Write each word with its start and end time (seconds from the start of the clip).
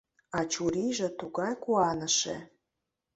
А 0.37 0.39
чурийже 0.51 1.07
тугай 1.19 1.53
куаныше. 1.63 2.37